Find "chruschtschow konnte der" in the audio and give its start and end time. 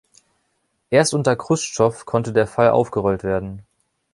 1.35-2.47